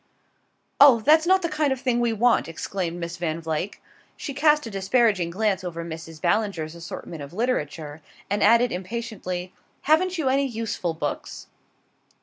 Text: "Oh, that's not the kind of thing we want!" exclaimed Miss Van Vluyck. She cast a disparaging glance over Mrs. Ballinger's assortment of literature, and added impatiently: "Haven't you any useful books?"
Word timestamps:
"Oh, 0.79 0.99
that's 1.01 1.27
not 1.27 1.43
the 1.43 1.47
kind 1.47 1.71
of 1.71 1.79
thing 1.79 1.99
we 1.99 2.11
want!" 2.11 2.47
exclaimed 2.47 2.97
Miss 2.99 3.17
Van 3.17 3.39
Vluyck. 3.39 3.79
She 4.17 4.33
cast 4.33 4.65
a 4.65 4.71
disparaging 4.71 5.29
glance 5.29 5.63
over 5.63 5.85
Mrs. 5.85 6.19
Ballinger's 6.19 6.73
assortment 6.73 7.21
of 7.21 7.33
literature, 7.33 8.01
and 8.27 8.41
added 8.41 8.71
impatiently: 8.71 9.53
"Haven't 9.83 10.17
you 10.17 10.27
any 10.27 10.47
useful 10.47 10.95
books?" 10.95 11.45